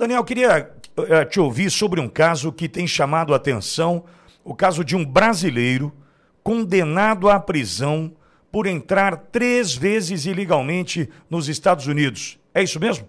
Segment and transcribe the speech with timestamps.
[0.00, 4.04] Daniel, queria uh, te ouvir sobre um caso que tem chamado a atenção,
[4.42, 5.92] o caso de um brasileiro
[6.42, 8.10] condenado à prisão
[8.50, 12.38] por entrar três vezes ilegalmente nos Estados Unidos.
[12.54, 13.06] É isso mesmo?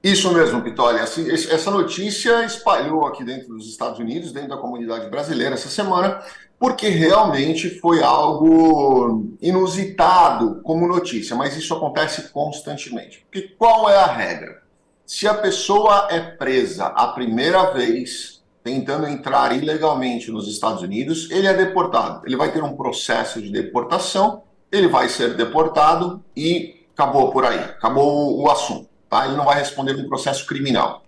[0.00, 1.00] Isso mesmo, Pitoli.
[1.00, 6.22] Assim, essa notícia espalhou aqui dentro dos Estados Unidos, dentro da comunidade brasileira essa semana,
[6.56, 13.26] porque realmente foi algo inusitado como notícia, mas isso acontece constantemente.
[13.28, 14.67] Porque qual é a regra?
[15.08, 21.46] Se a pessoa é presa a primeira vez tentando entrar ilegalmente nos Estados Unidos, ele
[21.46, 22.26] é deportado.
[22.26, 27.58] Ele vai ter um processo de deportação, ele vai ser deportado e acabou por aí,
[27.58, 28.86] acabou o assunto.
[29.08, 29.24] Tá?
[29.24, 31.02] Ele não vai responder um processo criminal.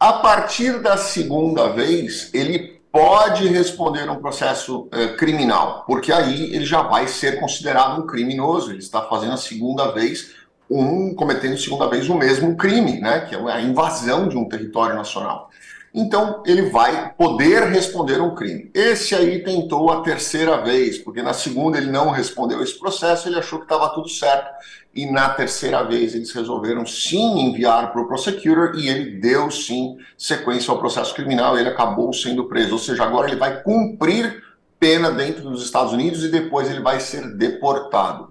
[0.00, 6.66] A partir da segunda vez, ele pode responder um processo eh, criminal, porque aí ele
[6.66, 8.72] já vai ser considerado um criminoso.
[8.72, 10.39] Ele está fazendo a segunda vez
[10.70, 14.94] um cometendo segunda vez o mesmo crime, né, que é a invasão de um território
[14.94, 15.50] nacional.
[15.92, 18.70] Então, ele vai poder responder um crime.
[18.72, 23.36] Esse aí tentou a terceira vez, porque na segunda ele não respondeu esse processo, ele
[23.36, 24.48] achou que estava tudo certo.
[24.94, 29.96] E na terceira vez eles resolveram sim enviar para o prosecutor e ele deu sim
[30.16, 32.72] sequência ao processo criminal ele acabou sendo preso.
[32.72, 34.42] Ou seja, agora ele vai cumprir
[34.80, 38.29] pena dentro dos Estados Unidos e depois ele vai ser deportado.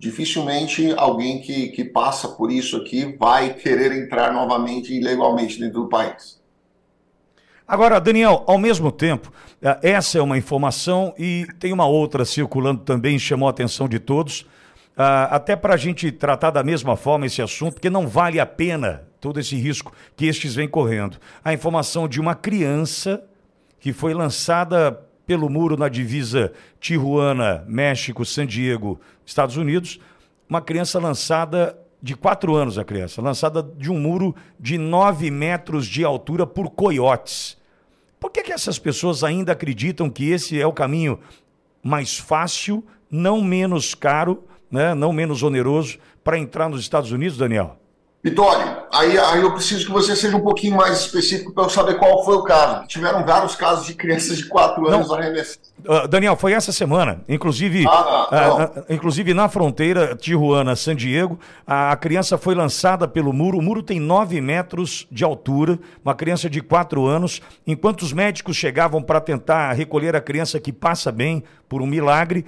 [0.00, 5.88] Dificilmente alguém que, que passa por isso aqui vai querer entrar novamente ilegalmente dentro do
[5.90, 6.40] país.
[7.68, 12.80] Agora, Daniel, ao mesmo tempo, eh, essa é uma informação e tem uma outra circulando
[12.80, 14.46] também, chamou a atenção de todos,
[14.96, 18.46] ah, até para a gente tratar da mesma forma esse assunto, porque não vale a
[18.46, 21.18] pena todo esse risco que estes vêm correndo.
[21.44, 23.22] A informação de uma criança
[23.78, 24.98] que foi lançada
[25.30, 30.00] pelo muro na divisa Tijuana, México, San Diego, Estados Unidos,
[30.48, 35.86] uma criança lançada de quatro anos, a criança, lançada de um muro de nove metros
[35.86, 37.56] de altura por coiotes.
[38.18, 41.20] Por que, que essas pessoas ainda acreditam que esse é o caminho
[41.80, 47.76] mais fácil, não menos caro, né, não menos oneroso para entrar nos Estados Unidos, Daniel?
[48.20, 48.69] Vitório,
[49.00, 52.24] aí, aí eu preciso que você seja um pouquinho mais específico para eu saber qual
[52.24, 52.86] foi o caso.
[52.86, 55.70] Tiveram vários casos de crianças de 4 anos arremessadas.
[55.80, 57.22] Uh, Daniel, foi essa semana.
[57.28, 63.32] Inclusive, ah, uh, uh, inclusive na fronteira Tijuana-San Diego, a, a, criança foi lançada pelo
[63.32, 63.58] muro.
[63.58, 67.40] O muro tem 9 metros de altura, uma criança de 4 anos.
[67.66, 72.44] Enquanto os médicos chegavam para tentar recolher a criança que passa bem, por um milagre,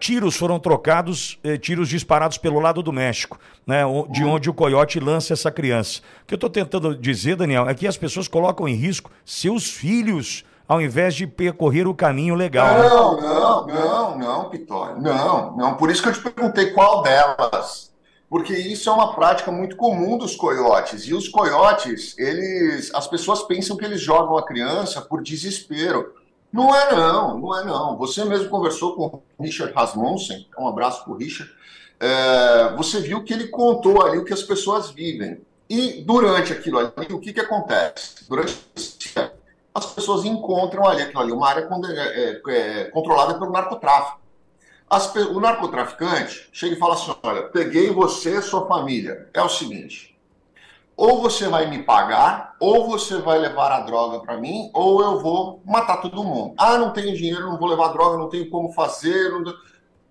[0.00, 4.98] tiros foram trocados, eh, tiros disparados pelo lado do México, né, de onde o coiote
[4.98, 6.00] lança essa criança.
[6.22, 9.70] O que eu estou tentando dizer, Daniel, é que as pessoas colocam em risco seus
[9.70, 12.78] filhos ao invés de percorrer o caminho legal.
[12.78, 15.00] Não, não, não, não, Pitório.
[15.00, 15.74] Não, não.
[15.74, 17.92] Por isso que eu te perguntei qual delas.
[18.28, 21.02] Porque isso é uma prática muito comum dos coiotes.
[21.02, 22.90] E os coiotes, eles.
[22.94, 26.14] As pessoas pensam que eles jogam a criança por desespero.
[26.50, 27.98] Não é não, não é não.
[27.98, 31.52] Você mesmo conversou com o Richard Rasmussen, um abraço para o Richard.
[32.04, 35.40] É, você viu que ele contou ali o que as pessoas vivem.
[35.70, 38.28] E durante aquilo ali, o que, que acontece?
[38.28, 38.58] Durante
[39.72, 44.20] as pessoas encontram ali aquilo ali, uma área é, é, é, controlada pelo narcotráfico.
[44.90, 49.28] As, o narcotraficante chega e fala assim: olha, peguei você, sua família.
[49.32, 50.18] É o seguinte:
[50.96, 55.20] ou você vai me pagar, ou você vai levar a droga para mim, ou eu
[55.20, 56.54] vou matar todo mundo.
[56.58, 59.30] Ah, não tenho dinheiro, não vou levar droga, não tenho como fazer.
[59.30, 59.54] Não...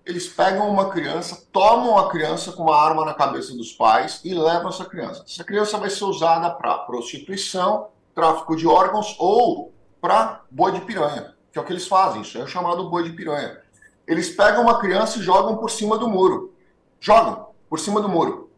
[0.04, 4.34] Eles pegam uma criança, tomam a criança com uma arma na cabeça dos pais e
[4.34, 5.24] levam essa criança.
[5.24, 11.34] Essa criança vai ser usada para prostituição tráfico de órgãos ou para boi de piranha,
[11.52, 13.60] que é o que eles fazem, isso é chamado boi de piranha.
[14.06, 16.52] Eles pegam uma criança e jogam por cima do muro.
[17.00, 18.50] Jogam por cima do muro.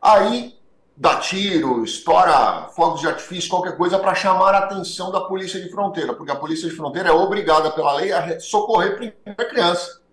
[0.00, 0.54] Aí
[0.94, 5.70] dá tiro, estoura fogos de artifício, qualquer coisa para chamar a atenção da polícia de
[5.70, 10.03] fronteira, porque a polícia de fronteira é obrigada pela lei a socorrer a criança.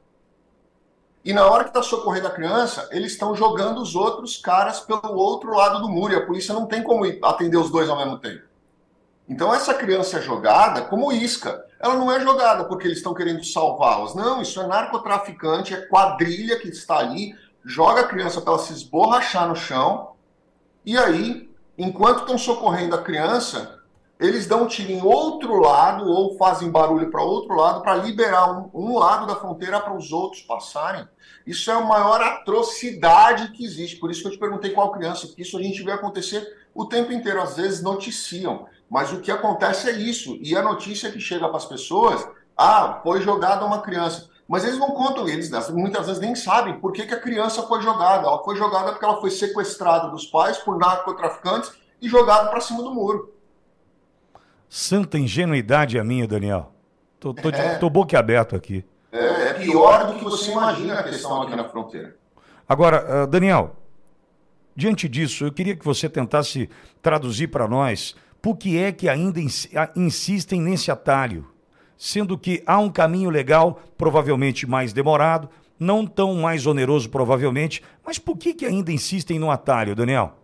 [1.24, 5.16] E na hora que está socorrendo a criança, eles estão jogando os outros caras pelo
[5.16, 8.18] outro lado do muro e a polícia não tem como atender os dois ao mesmo
[8.18, 8.44] tempo.
[9.29, 11.64] Então essa criança é jogada como isca.
[11.79, 14.16] Ela não é jogada porque eles estão querendo salvá-las.
[14.16, 18.74] Não, isso é narcotraficante, é quadrilha que está ali, joga a criança para ela se
[18.74, 20.14] esborrachar no chão.
[20.84, 23.80] E aí, enquanto estão socorrendo a criança,
[24.22, 28.52] eles dão um tiro em outro lado ou fazem barulho para outro lado para liberar
[28.52, 31.08] um, um, lado da fronteira para os outros passarem.
[31.46, 33.96] Isso é a maior atrocidade que existe.
[33.97, 36.85] Por isso que eu te perguntei qual criança, porque isso a gente vê acontecer o
[36.85, 37.41] tempo inteiro.
[37.41, 38.68] Às vezes noticiam.
[38.88, 40.38] Mas o que acontece é isso.
[40.40, 44.29] E a notícia que chega para as pessoas, ah, foi jogada uma criança.
[44.47, 47.82] Mas eles não contam, eles muitas vezes nem sabem por que, que a criança foi
[47.82, 48.28] jogada.
[48.28, 52.84] Ela foi jogada porque ela foi sequestrada dos pais por narcotraficantes e jogado para cima
[52.84, 53.30] do muro.
[54.73, 56.72] Santa ingenuidade a minha, Daniel.
[57.20, 57.76] Tô, tô, é.
[57.76, 58.85] tô boquiaberto aqui.
[59.12, 62.16] É, é pior do que você imagina a questão aqui na fronteira.
[62.70, 63.76] Agora, uh, Daniel,
[64.73, 66.70] diante disso, eu queria que você tentasse
[67.02, 69.41] traduzir para nós por que é que ainda
[69.94, 71.46] insistem nesse atalho,
[71.97, 78.17] sendo que há um caminho legal, provavelmente mais demorado, não tão mais oneroso, provavelmente, mas
[78.17, 80.41] por que, que ainda insistem no atalho, Daniel?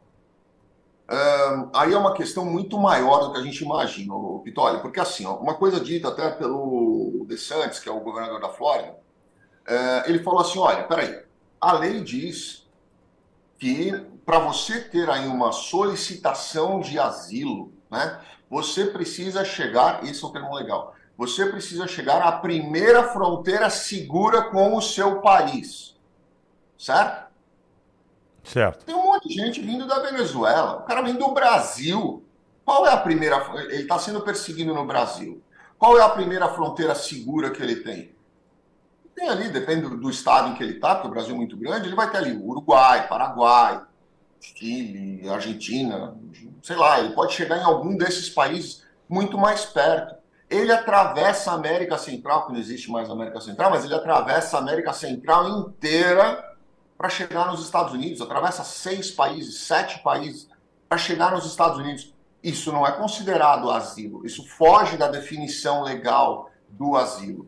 [1.73, 4.13] Aí é uma questão muito maior do que a gente imagina,
[4.43, 8.49] Pitoli, porque assim, ó, uma coisa dita até pelo DeSantis, que é o governador da
[8.49, 11.23] Flórida, uh, ele falou assim, olha, peraí,
[11.61, 12.67] a lei diz
[13.57, 13.91] que
[14.25, 18.19] para você ter aí uma solicitação de asilo, né,
[18.49, 24.43] você precisa chegar, esse é o termo legal, você precisa chegar à primeira fronteira segura
[24.43, 25.97] com o seu país,
[26.77, 27.26] certo?
[28.47, 28.85] Certo.
[28.85, 30.77] Tem um monte de gente vindo da Venezuela.
[30.77, 32.23] O cara vem do Brasil.
[32.63, 33.45] Qual é a primeira.
[33.55, 35.41] Ele está sendo perseguido no Brasil.
[35.77, 38.15] Qual é a primeira fronteira segura que ele tem?
[39.13, 41.87] Tem ali, depende do estado em que ele está, porque o Brasil é muito grande,
[41.87, 43.81] ele vai ter ali Uruguai, Paraguai,
[44.39, 46.15] Chile, Argentina,
[46.61, 50.15] sei lá, ele pode chegar em algum desses países muito mais perto.
[50.47, 54.59] Ele atravessa a América Central, que não existe mais América Central, mas ele atravessa a
[54.59, 56.56] América Central inteira
[56.97, 60.49] para chegar nos Estados Unidos, atravessa seis países, sete países
[60.89, 62.13] para chegar nos Estados Unidos.
[62.43, 67.47] Isso não é considerado asilo, isso foge da definição legal do asilo.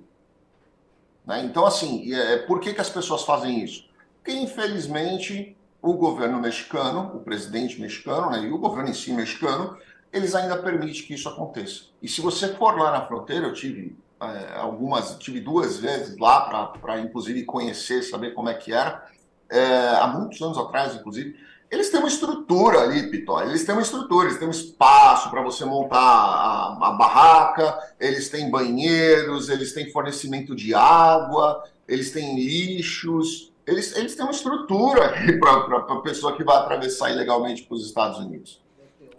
[1.26, 1.44] Né?
[1.46, 3.88] Então, assim, é, por que, que as pessoas fazem isso?
[4.18, 9.78] Porque, infelizmente, o governo mexicano, o presidente mexicano né, e o governo em si mexicano,
[10.12, 11.84] eles ainda permitem que isso aconteça.
[12.02, 16.74] E se você for lá na fronteira, eu tive é, algumas, tive duas vezes lá
[16.82, 19.08] para, inclusive, conhecer, saber como é que era
[19.50, 21.36] é, há muitos anos atrás, inclusive,
[21.72, 23.42] eles têm uma estrutura ali, Pitó.
[23.44, 28.30] Eles têm uma estrutura, eles têm um espaço para você montar a, a, barraca, eles
[28.30, 35.14] têm banheiros, eles têm fornecimento de água, eles têm lixos, eles, eles têm uma estrutura
[35.40, 38.60] para a pessoa que vai atravessar ilegalmente para os Estados Unidos.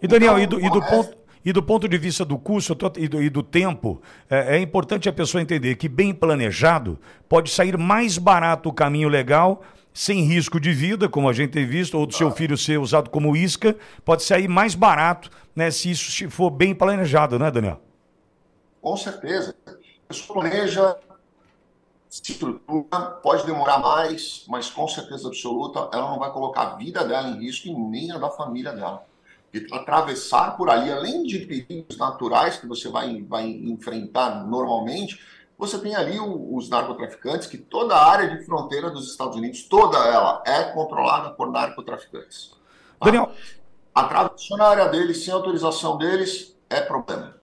[0.01, 1.21] E Daniel, então, e, do, e do ponto.
[1.43, 3.99] E do ponto de vista do custo e do, e do tempo,
[4.29, 9.09] é, é, importante a pessoa entender que, bem planejado, pode sair mais barato o caminho
[9.09, 9.63] legal
[9.93, 13.09] sem risco de vida, como a gente tem visto, ou do seu filho ser usado
[13.09, 17.81] como isca, pode sair mais barato, né, se isso for bem planejado, né, Daniel?
[18.81, 19.55] Com certeza.
[20.09, 20.97] Isso planeja,
[22.09, 27.03] se estrutura, pode demorar mais, mas com certeza absoluta, ela não vai colocar a vida
[27.05, 29.05] dela em risco e nem a da família dela.
[29.53, 35.19] E atravessar por ali, além de perigos naturais que você vai, vai enfrentar normalmente,
[35.61, 39.95] você tem ali os narcotraficantes, que toda a área de fronteira dos Estados Unidos, toda
[39.99, 42.49] ela é controlada por narcotraficantes.
[42.99, 43.05] Tá?
[43.05, 43.31] Daniel.
[43.93, 44.31] A
[44.65, 47.35] área deles sem autorização deles é problema.